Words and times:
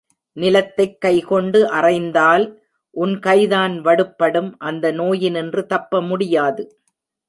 நிலத்தைக் 0.37 1.01
கைகொண்டு 1.01 1.69
அறைந்தால் 1.69 2.59
உன் 2.89 3.19
கைதான் 3.19 3.81
வடுப்படும் 3.81 4.51
அந்த 4.57 4.91
நோயினின்று 4.91 5.65
தப்ப 5.65 6.01
முடியாது. 6.01 6.79